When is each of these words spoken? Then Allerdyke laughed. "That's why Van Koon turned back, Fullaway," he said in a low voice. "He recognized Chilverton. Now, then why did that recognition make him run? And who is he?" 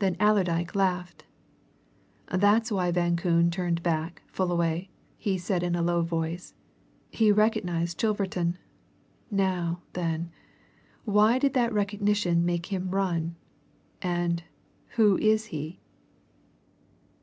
Then 0.00 0.18
Allerdyke 0.20 0.74
laughed. 0.74 1.24
"That's 2.26 2.70
why 2.70 2.90
Van 2.90 3.16
Koon 3.16 3.50
turned 3.50 3.82
back, 3.82 4.20
Fullaway," 4.26 4.90
he 5.16 5.38
said 5.38 5.62
in 5.62 5.74
a 5.74 5.80
low 5.80 6.02
voice. 6.02 6.52
"He 7.08 7.32
recognized 7.32 7.98
Chilverton. 7.98 8.58
Now, 9.30 9.80
then 9.94 10.30
why 11.06 11.38
did 11.38 11.54
that 11.54 11.72
recognition 11.72 12.44
make 12.44 12.66
him 12.66 12.90
run? 12.90 13.36
And 14.02 14.42
who 14.96 15.16
is 15.16 15.46
he?" 15.46 15.80